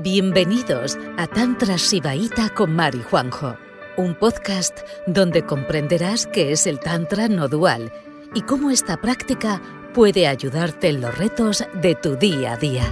[0.00, 3.56] Bienvenidos a Tantra Shivaíta con Mari Juanjo,
[3.96, 4.78] un podcast
[5.08, 7.90] donde comprenderás qué es el Tantra no dual
[8.32, 9.60] y cómo esta práctica
[9.94, 12.84] puede ayudarte en los retos de tu día a día.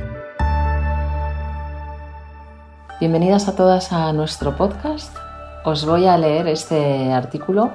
[2.99, 5.17] Bienvenidas a todas a nuestro podcast.
[5.65, 7.71] Os voy a leer este artículo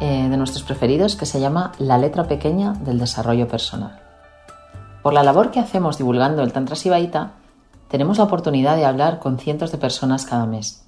[0.00, 4.00] eh, de nuestros preferidos que se llama La letra pequeña del desarrollo personal.
[5.02, 7.32] Por la labor que hacemos divulgando el Tantra Shivaíta,
[7.90, 10.86] tenemos la oportunidad de hablar con cientos de personas cada mes.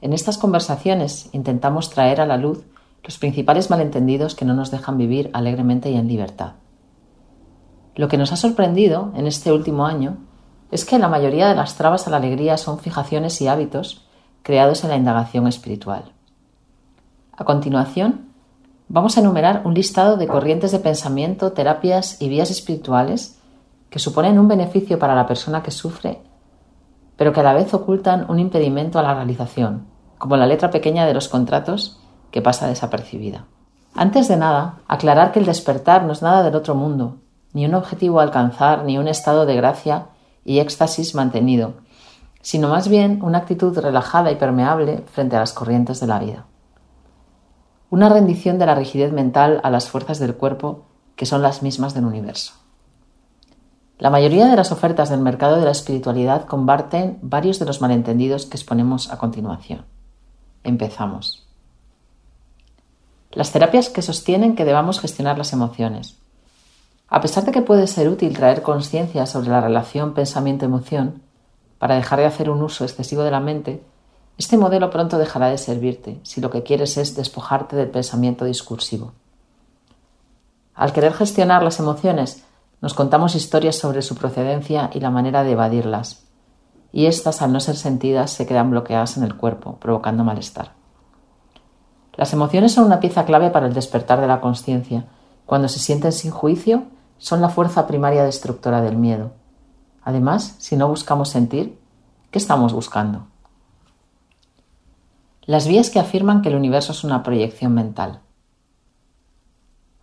[0.00, 2.64] En estas conversaciones intentamos traer a la luz
[3.04, 6.54] los principales malentendidos que no nos dejan vivir alegremente y en libertad.
[7.94, 10.16] Lo que nos ha sorprendido en este último año
[10.72, 14.04] es que la mayoría de las trabas a la alegría son fijaciones y hábitos
[14.42, 16.12] creados en la indagación espiritual.
[17.36, 18.32] A continuación,
[18.88, 23.38] vamos a enumerar un listado de corrientes de pensamiento, terapias y vías espirituales
[23.92, 26.22] que suponen un beneficio para la persona que sufre,
[27.18, 31.04] pero que a la vez ocultan un impedimento a la realización, como la letra pequeña
[31.04, 33.44] de los contratos que pasa desapercibida.
[33.94, 37.18] Antes de nada, aclarar que el despertar no es nada del otro mundo,
[37.52, 40.06] ni un objetivo a alcanzar, ni un estado de gracia
[40.42, 41.74] y éxtasis mantenido,
[42.40, 46.46] sino más bien una actitud relajada y permeable frente a las corrientes de la vida.
[47.90, 51.92] Una rendición de la rigidez mental a las fuerzas del cuerpo que son las mismas
[51.92, 52.61] del universo.
[54.02, 58.46] La mayoría de las ofertas del mercado de la espiritualidad comparten varios de los malentendidos
[58.46, 59.84] que exponemos a continuación.
[60.64, 61.46] Empezamos.
[63.30, 66.18] Las terapias que sostienen que debamos gestionar las emociones.
[67.06, 71.22] A pesar de que puede ser útil traer conciencia sobre la relación pensamiento-emoción,
[71.78, 73.84] para dejar de hacer un uso excesivo de la mente,
[74.36, 79.12] este modelo pronto dejará de servirte si lo que quieres es despojarte del pensamiento discursivo.
[80.74, 82.42] Al querer gestionar las emociones,
[82.82, 86.26] nos contamos historias sobre su procedencia y la manera de evadirlas,
[86.92, 90.72] y éstas, al no ser sentidas, se quedan bloqueadas en el cuerpo, provocando malestar.
[92.14, 95.06] Las emociones son una pieza clave para el despertar de la conciencia.
[95.46, 96.84] Cuando se sienten sin juicio,
[97.16, 99.30] son la fuerza primaria destructora del miedo.
[100.02, 101.78] Además, si no buscamos sentir,
[102.30, 103.28] ¿qué estamos buscando?
[105.46, 108.21] Las vías que afirman que el universo es una proyección mental.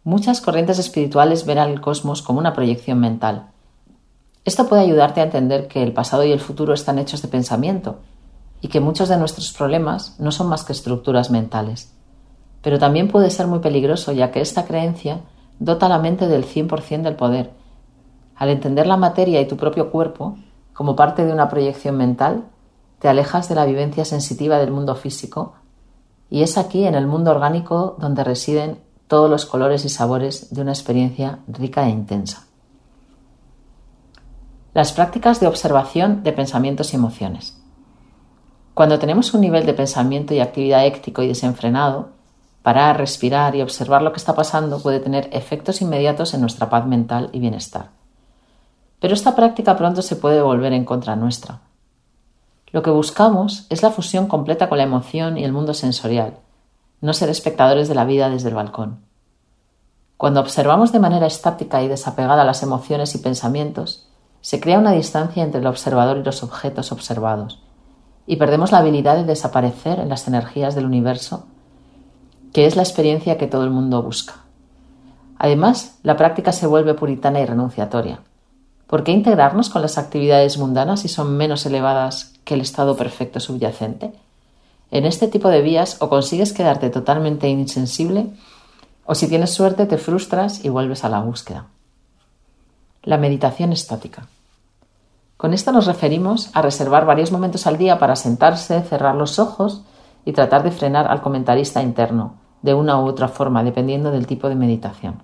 [0.06, 3.50] Muchas corrientes espirituales ven al cosmos como una proyección mental.
[4.46, 7.98] Esto puede ayudarte a entender que el pasado y el futuro están hechos de pensamiento
[8.62, 11.94] y que muchos de nuestros problemas no son más que estructuras mentales.
[12.62, 15.20] Pero también puede ser muy peligroso ya que esta creencia
[15.60, 17.52] dota a la mente del 100% del poder.
[18.36, 20.38] Al entender la materia y tu propio cuerpo
[20.74, 22.46] como parte de una proyección mental,
[23.00, 25.56] te alejas de la vivencia sensitiva del mundo físico
[26.30, 30.62] y es aquí, en el mundo orgánico, donde residen todos los colores y sabores de
[30.62, 32.46] una experiencia rica e intensa.
[34.75, 37.59] Las prácticas de observación de pensamientos y emociones.
[38.75, 42.12] Cuando tenemos un nivel de pensamiento y actividad éctico y desenfrenado,
[42.62, 46.86] parar, respirar y observar lo que está pasando puede tener efectos inmediatos en nuestra paz
[46.86, 47.90] mental y bienestar.
[49.00, 51.62] Pero esta práctica pronto se puede volver en contra nuestra.
[52.68, 56.38] Lo que buscamos es la fusión completa con la emoción y el mundo sensorial,
[57.02, 59.00] no ser espectadores de la vida desde el balcón.
[60.18, 64.10] Cuando observamos de manera estática y desapegada las emociones y pensamientos,
[64.42, 67.62] se crea una distancia entre el observador y los objetos observados,
[68.26, 71.48] y perdemos la habilidad de desaparecer en las energías del universo,
[72.54, 74.36] que es la experiencia que todo el mundo busca.
[75.38, 78.20] Además, la práctica se vuelve puritana y renunciatoria.
[78.88, 83.40] ¿Por qué integrarnos con las actividades mundanas si son menos elevadas que el estado perfecto
[83.40, 84.14] subyacente?
[84.91, 88.27] En este tipo de vías o consigues quedarte totalmente insensible
[89.05, 91.67] o si tienes suerte te frustras y vuelves a la búsqueda.
[93.03, 94.27] La meditación estática.
[95.38, 99.83] Con esto nos referimos a reservar varios momentos al día para sentarse, cerrar los ojos
[100.25, 104.50] y tratar de frenar al comentarista interno, de una u otra forma, dependiendo del tipo
[104.50, 105.23] de meditación.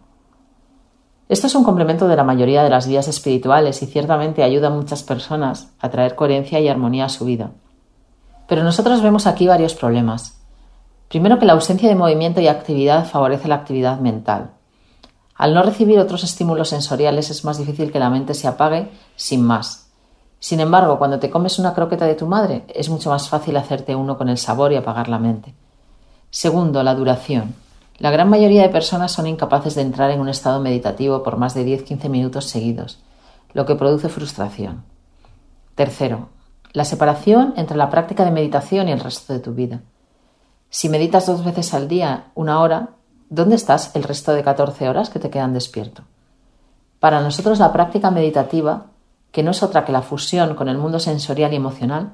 [1.28, 4.72] Esto es un complemento de la mayoría de las vías espirituales y ciertamente ayuda a
[4.72, 7.52] muchas personas a traer coherencia y armonía a su vida.
[8.48, 10.40] Pero nosotros vemos aquí varios problemas.
[11.10, 14.52] Primero que la ausencia de movimiento y actividad favorece la actividad mental.
[15.36, 19.44] Al no recibir otros estímulos sensoriales es más difícil que la mente se apague sin
[19.44, 19.88] más.
[20.40, 23.96] Sin embargo, cuando te comes una croqueta de tu madre, es mucho más fácil hacerte
[23.96, 25.54] uno con el sabor y apagar la mente.
[26.30, 27.56] Segundo, la duración.
[27.98, 31.54] La gran mayoría de personas son incapaces de entrar en un estado meditativo por más
[31.54, 33.00] de 10-15 minutos seguidos,
[33.54, 34.84] lo que produce frustración.
[35.76, 36.30] Tercero,
[36.76, 39.82] la separación entre la práctica de meditación y el resto de tu vida.
[40.70, 42.90] Si meditas dos veces al día, una hora,
[43.30, 46.04] ¿dónde estás el resto de 14 horas que te quedan despierto?
[47.00, 48.88] Para nosotros la práctica meditativa,
[49.32, 52.12] que no es otra que la fusión con el mundo sensorial y emocional,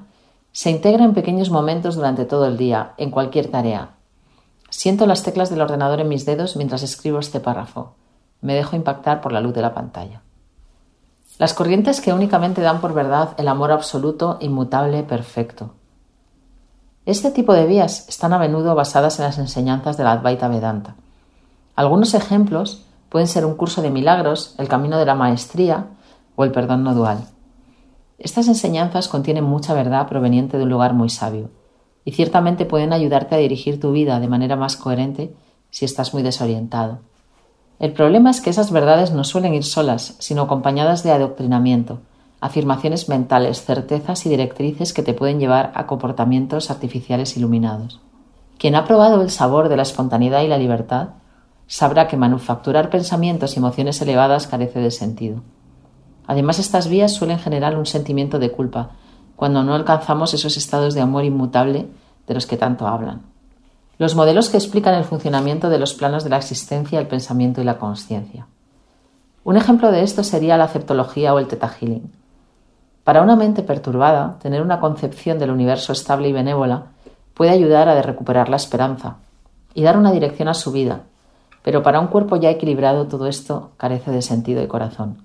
[0.52, 3.96] se integra en pequeños momentos durante todo el día, en cualquier tarea.
[4.70, 7.94] Siento las teclas del ordenador en mis dedos mientras escribo este párrafo.
[8.40, 10.22] Me dejo impactar por la luz de la pantalla.
[11.38, 15.74] Las corrientes que únicamente dan por verdad el amor absoluto, inmutable, perfecto.
[17.04, 20.94] Este tipo de vías están a menudo basadas en las enseñanzas de la Advaita Vedanta.
[21.74, 25.86] Algunos ejemplos pueden ser un curso de milagros, el camino de la maestría
[26.36, 27.26] o el perdón no dual.
[28.18, 31.50] Estas enseñanzas contienen mucha verdad proveniente de un lugar muy sabio
[32.04, 35.34] y ciertamente pueden ayudarte a dirigir tu vida de manera más coherente
[35.70, 37.00] si estás muy desorientado.
[37.78, 41.98] El problema es que esas verdades no suelen ir solas, sino acompañadas de adoctrinamiento,
[42.40, 48.00] afirmaciones mentales, certezas y directrices que te pueden llevar a comportamientos artificiales iluminados.
[48.58, 51.10] Quien ha probado el sabor de la espontaneidad y la libertad
[51.66, 55.42] sabrá que manufacturar pensamientos y emociones elevadas carece de sentido.
[56.26, 58.90] Además, estas vías suelen generar un sentimiento de culpa
[59.36, 61.88] cuando no alcanzamos esos estados de amor inmutable
[62.26, 63.31] de los que tanto hablan.
[63.98, 67.64] Los modelos que explican el funcionamiento de los planos de la existencia, el pensamiento y
[67.64, 68.46] la conciencia.
[69.44, 72.10] Un ejemplo de esto sería la aceptología o el teta healing.
[73.04, 76.86] Para una mente perturbada, tener una concepción del universo estable y benévola
[77.34, 79.16] puede ayudar a recuperar la esperanza
[79.74, 81.02] y dar una dirección a su vida,
[81.62, 85.24] pero para un cuerpo ya equilibrado todo esto carece de sentido y corazón.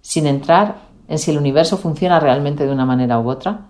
[0.00, 0.76] Sin entrar
[1.08, 3.66] en si el universo funciona realmente de una manera u otra,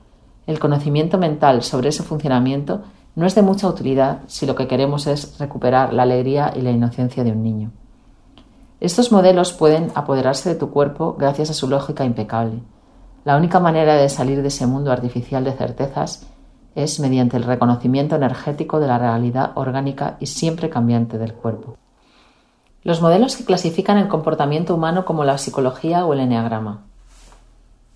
[0.46, 2.82] el conocimiento mental sobre ese funcionamiento
[3.16, 6.70] no es de mucha utilidad si lo que queremos es recuperar la alegría y la
[6.70, 7.70] inocencia de un niño.
[8.80, 12.62] Estos modelos pueden apoderarse de tu cuerpo gracias a su lógica impecable.
[13.24, 16.26] La única manera de salir de ese mundo artificial de certezas
[16.74, 21.76] es mediante el reconocimiento energético de la realidad orgánica y siempre cambiante del cuerpo.
[22.82, 26.86] Los modelos que clasifican el comportamiento humano como la psicología o el enneagrama.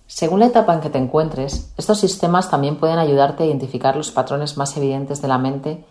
[0.07, 4.11] Según la etapa en que te encuentres, estos sistemas también pueden ayudarte a identificar los
[4.11, 5.83] patrones más evidentes de la mente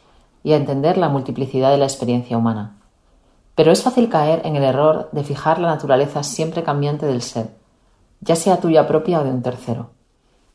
[0.45, 2.79] y a entender la multiplicidad de la experiencia humana.
[3.57, 7.57] Pero es fácil caer en el error de fijar la naturaleza siempre cambiante del ser,
[8.21, 9.91] ya sea tuya propia o de un tercero,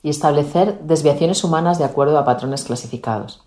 [0.03, 3.43] y establecer desviaciones humanas de acuerdo a patrones clasificados.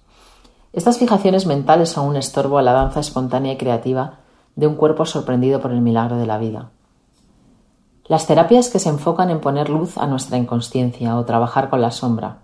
[0.74, 4.18] Estas fijaciones mentales son un estorbo a la danza espontánea y creativa
[4.56, 6.70] de un cuerpo sorprendido por el milagro de la vida.
[8.06, 11.92] Las terapias que se enfocan en poner luz a nuestra inconsciencia o trabajar con la
[11.92, 12.38] sombra.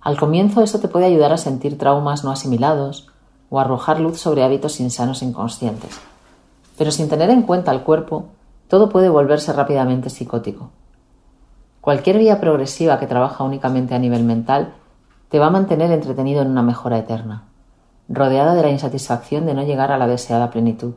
[0.00, 3.08] Al comienzo eso te puede ayudar a sentir traumas no asimilados
[3.48, 6.00] o arrojar luz sobre hábitos insanos inconscientes.
[6.76, 8.26] Pero sin tener en cuenta el cuerpo,
[8.68, 10.70] todo puede volverse rápidamente psicótico.
[11.80, 14.74] Cualquier vía progresiva que trabaja únicamente a nivel mental
[15.28, 17.44] te va a mantener entretenido en una mejora eterna,
[18.08, 20.94] rodeada de la insatisfacción de no llegar a la deseada plenitud.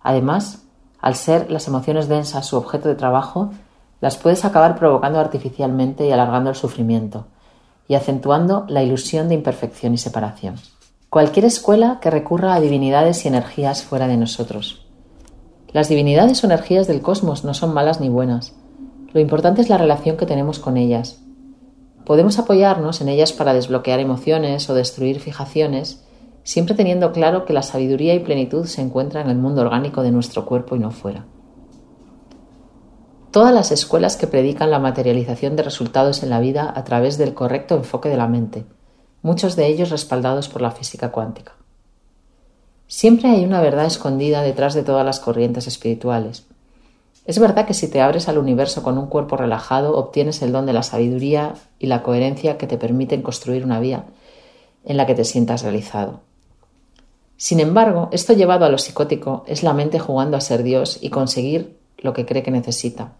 [0.00, 0.67] Además,
[1.00, 3.50] al ser las emociones densas su objeto de trabajo,
[4.00, 7.26] las puedes acabar provocando artificialmente y alargando el sufrimiento,
[7.88, 10.56] y acentuando la ilusión de imperfección y separación.
[11.10, 14.86] Cualquier escuela que recurra a divinidades y energías fuera de nosotros.
[15.72, 18.54] Las divinidades o energías del cosmos no son malas ni buenas.
[19.12, 21.20] Lo importante es la relación que tenemos con ellas.
[22.04, 26.04] Podemos apoyarnos en ellas para desbloquear emociones o destruir fijaciones
[26.48, 30.10] siempre teniendo claro que la sabiduría y plenitud se encuentran en el mundo orgánico de
[30.10, 31.26] nuestro cuerpo y no fuera.
[33.30, 37.34] Todas las escuelas que predican la materialización de resultados en la vida a través del
[37.34, 38.64] correcto enfoque de la mente,
[39.20, 41.52] muchos de ellos respaldados por la física cuántica.
[42.86, 46.46] Siempre hay una verdad escondida detrás de todas las corrientes espirituales.
[47.26, 50.64] Es verdad que si te abres al universo con un cuerpo relajado, obtienes el don
[50.64, 54.06] de la sabiduría y la coherencia que te permiten construir una vía
[54.86, 56.26] en la que te sientas realizado.
[57.38, 61.08] Sin embargo, esto llevado a lo psicótico es la mente jugando a ser Dios y
[61.08, 63.12] conseguir lo que cree que necesita,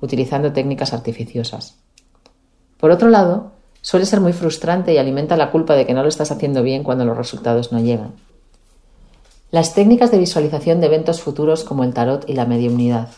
[0.00, 1.76] utilizando técnicas artificiosas.
[2.78, 3.52] Por otro lado,
[3.82, 6.84] suele ser muy frustrante y alimenta la culpa de que no lo estás haciendo bien
[6.84, 8.14] cuando los resultados no llegan.
[9.50, 13.10] Las técnicas de visualización de eventos futuros como el tarot y la mediunidad.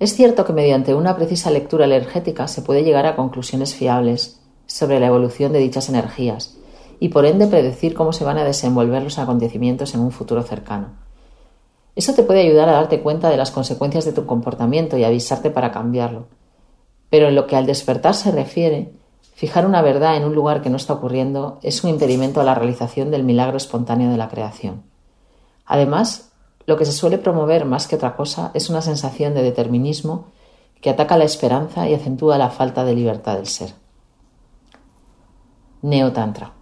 [0.00, 5.00] Es cierto que mediante una precisa lectura energética se puede llegar a conclusiones fiables sobre
[5.00, 6.54] la evolución de dichas energías
[7.00, 10.88] y por ende predecir cómo se van a desenvolver los acontecimientos en un futuro cercano.
[11.94, 15.50] Eso te puede ayudar a darte cuenta de las consecuencias de tu comportamiento y avisarte
[15.50, 16.26] para cambiarlo.
[17.10, 18.92] Pero en lo que al despertar se refiere,
[19.34, 22.54] fijar una verdad en un lugar que no está ocurriendo es un impedimento a la
[22.54, 24.82] realización del milagro espontáneo de la creación.
[25.66, 26.30] Además,
[26.66, 30.26] lo que se suele promover más que otra cosa es una sensación de determinismo
[30.80, 33.74] que ataca la esperanza y acentúa la falta de libertad del ser.
[35.82, 36.57] Neotantra.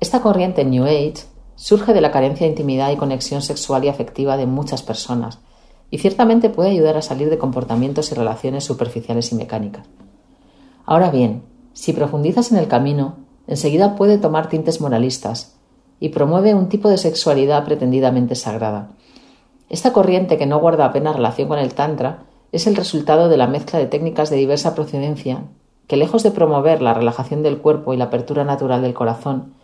[0.00, 1.24] Esta corriente New Age
[1.56, 5.40] surge de la carencia de intimidad y conexión sexual y afectiva de muchas personas,
[5.90, 9.86] y ciertamente puede ayudar a salir de comportamientos y relaciones superficiales y mecánicas.
[10.86, 11.42] Ahora bien,
[11.74, 13.16] si profundizas en el camino,
[13.46, 15.56] enseguida puede tomar tintes moralistas
[16.00, 18.92] y promueve un tipo de sexualidad pretendidamente sagrada.
[19.68, 23.48] Esta corriente que no guarda apenas relación con el Tantra es el resultado de la
[23.48, 25.44] mezcla de técnicas de diversa procedencia
[25.86, 29.54] que, lejos de promover la relajación del cuerpo y la apertura natural del corazón,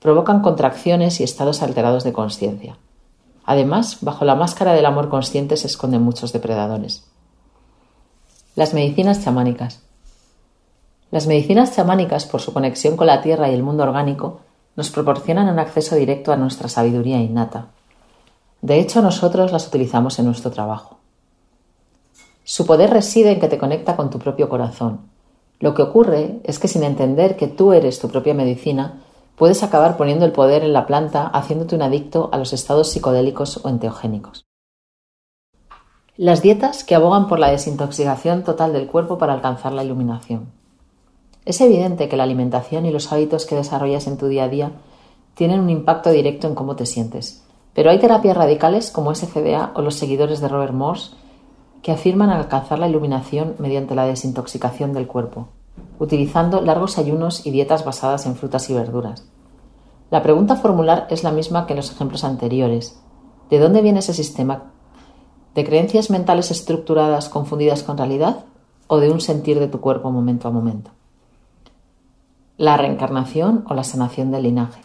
[0.00, 2.76] provocan contracciones y estados alterados de conciencia.
[3.44, 7.04] Además, bajo la máscara del amor consciente se esconden muchos depredadores.
[8.56, 9.82] Las medicinas chamánicas.
[11.10, 14.40] Las medicinas chamánicas, por su conexión con la tierra y el mundo orgánico,
[14.74, 17.68] nos proporcionan un acceso directo a nuestra sabiduría innata.
[18.60, 20.98] De hecho, nosotros las utilizamos en nuestro trabajo.
[22.42, 25.00] Su poder reside en que te conecta con tu propio corazón.
[25.60, 29.02] Lo que ocurre es que sin entender que tú eres tu propia medicina,
[29.36, 33.64] puedes acabar poniendo el poder en la planta haciéndote un adicto a los estados psicodélicos
[33.64, 34.46] o enteogénicos.
[36.16, 40.50] Las dietas que abogan por la desintoxicación total del cuerpo para alcanzar la iluminación.
[41.44, 44.72] Es evidente que la alimentación y los hábitos que desarrollas en tu día a día
[45.34, 49.82] tienen un impacto directo en cómo te sientes, pero hay terapias radicales como SCDA o
[49.82, 51.12] los seguidores de Robert Morse
[51.82, 55.48] que afirman alcanzar la iluminación mediante la desintoxicación del cuerpo
[55.98, 59.24] utilizando largos ayunos y dietas basadas en frutas y verduras.
[60.10, 63.00] La pregunta a formular es la misma que en los ejemplos anteriores.
[63.50, 64.72] ¿De dónde viene ese sistema?
[65.54, 68.44] ¿De creencias mentales estructuradas confundidas con realidad
[68.86, 70.90] o de un sentir de tu cuerpo momento a momento?
[72.58, 74.82] La reencarnación o la sanación del linaje.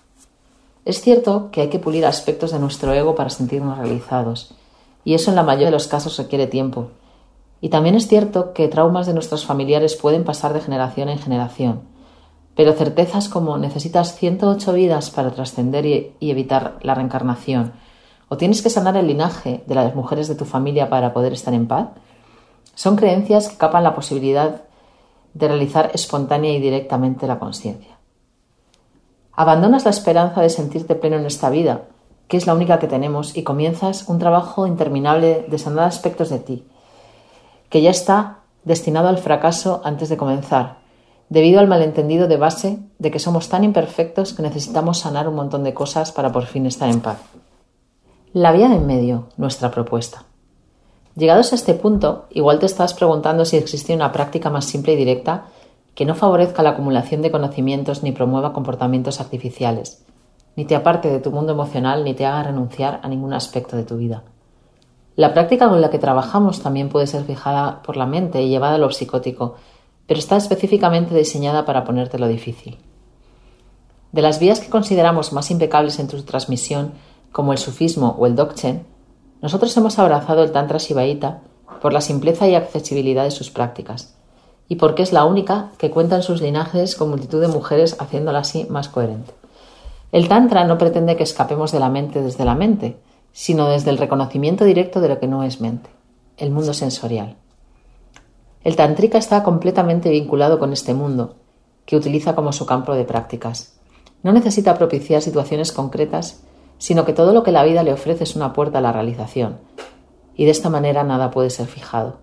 [0.85, 4.55] Es cierto que hay que pulir aspectos de nuestro ego para sentirnos realizados,
[5.03, 6.89] y eso en la mayoría de los casos requiere tiempo,
[7.61, 11.81] y también es cierto que traumas de nuestros familiares pueden pasar de generación en generación,
[12.55, 17.73] pero certezas como necesitas 108 vidas para trascender y, evitar la reencarnación,
[18.29, 21.53] o tienes que sanar el linaje de las mujeres de tu familia para poder estar
[21.53, 21.89] en paz,
[22.73, 24.63] son creencias que capan la posibilidad
[25.33, 27.97] de realizar espontánea y directamente la conciencia.
[29.33, 31.83] Abandonas la esperanza de sentirte pleno en esta vida,
[32.27, 36.39] que es la única que tenemos, y comienzas un trabajo interminable de sanar aspectos de
[36.39, 36.65] ti,
[37.71, 40.77] que ya está destinado al fracaso antes de comenzar,
[41.29, 45.63] debido al malentendido de base de que somos tan imperfectos que necesitamos sanar un montón
[45.63, 47.19] de cosas para por fin estar en paz.
[48.33, 50.25] La vía de en medio, nuestra propuesta.
[51.15, 54.97] Llegados a este punto, igual te estás preguntando si existe una práctica más simple y
[54.97, 55.45] directa
[55.95, 60.05] que no favorezca la acumulación de conocimientos ni promueva comportamientos artificiales,
[60.57, 63.83] ni te aparte de tu mundo emocional ni te haga renunciar a ningún aspecto de
[63.83, 64.23] tu vida.
[65.15, 68.75] La práctica con la que trabajamos también puede ser fijada por la mente y llevada
[68.75, 69.55] a lo psicótico,
[70.07, 72.77] pero está específicamente diseñada para ponértelo difícil.
[74.11, 76.93] De las vías que consideramos más impecables en tu transmisión,
[77.31, 78.85] como el sufismo o el dokchen,
[79.41, 81.41] nosotros hemos abrazado el Tantra Shivaita
[81.81, 84.15] por la simpleza y accesibilidad de sus prácticas,
[84.67, 88.39] y porque es la única que cuenta en sus linajes con multitud de mujeres haciéndola
[88.39, 89.33] así más coherente.
[90.11, 92.97] El Tantra no pretende que escapemos de la mente desde la mente,
[93.33, 95.89] sino desde el reconocimiento directo de lo que no es mente,
[96.37, 97.37] el mundo sensorial.
[98.63, 101.35] El tantrika está completamente vinculado con este mundo,
[101.85, 103.79] que utiliza como su campo de prácticas.
[104.23, 106.43] No necesita propiciar situaciones concretas,
[106.77, 109.59] sino que todo lo que la vida le ofrece es una puerta a la realización,
[110.35, 112.19] y de esta manera nada puede ser fijado.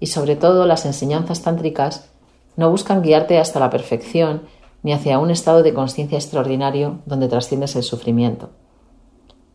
[0.00, 2.10] Y sobre todo las enseñanzas tántricas
[2.56, 4.42] no buscan guiarte hasta la perfección
[4.82, 8.50] ni hacia un estado de conciencia extraordinario donde trasciendes el sufrimiento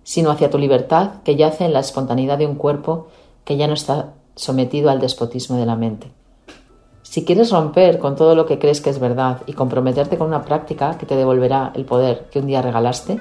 [0.07, 3.09] sino hacia tu libertad que yace en la espontaneidad de un cuerpo
[3.43, 6.13] que ya no está sometido al despotismo de la mente.
[7.01, 10.45] Si quieres romper con todo lo que crees que es verdad y comprometerte con una
[10.45, 13.19] práctica que te devolverá el poder que un día regalaste,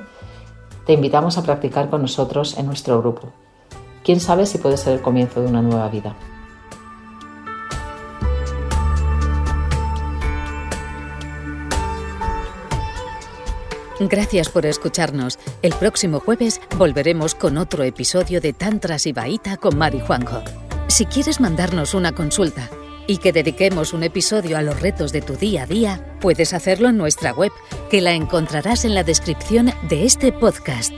[0.87, 3.31] te invitamos a practicar con nosotros en nuestro grupo.
[4.05, 6.15] Quién sabe si puede ser el comienzo de una nueva vida.
[13.99, 15.39] Gracias por escucharnos.
[15.63, 20.43] El próximo jueves volveremos con otro episodio de Tantras y Baita con Mari Juanjo.
[20.89, 22.69] Si quieres mandarnos una consulta
[23.07, 26.89] y que dediquemos un episodio a los retos de tu día a día, puedes hacerlo
[26.89, 27.53] en nuestra web,
[27.91, 30.93] que la encontrarás en la descripción de este podcast.